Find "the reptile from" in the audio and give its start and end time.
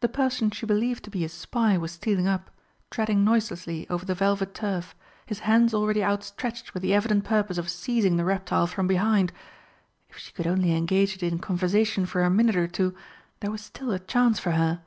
8.16-8.88